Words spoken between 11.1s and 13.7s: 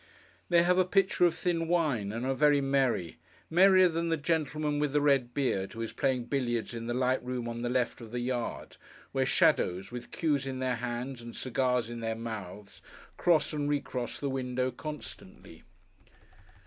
and cigars in their mouths, cross and